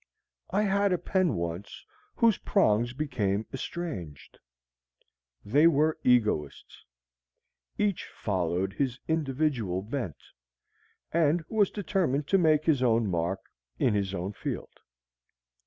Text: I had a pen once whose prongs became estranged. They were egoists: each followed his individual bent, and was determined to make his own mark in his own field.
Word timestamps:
I 0.49 0.63
had 0.63 0.91
a 0.91 0.97
pen 0.97 1.35
once 1.35 1.85
whose 2.15 2.39
prongs 2.39 2.91
became 2.91 3.45
estranged. 3.53 4.39
They 5.45 5.67
were 5.67 5.99
egoists: 6.03 6.83
each 7.77 8.05
followed 8.07 8.73
his 8.73 8.97
individual 9.07 9.83
bent, 9.83 10.17
and 11.11 11.45
was 11.49 11.69
determined 11.69 12.25
to 12.29 12.39
make 12.39 12.65
his 12.65 12.81
own 12.81 13.11
mark 13.11 13.41
in 13.77 13.93
his 13.93 14.15
own 14.15 14.33
field. 14.33 14.79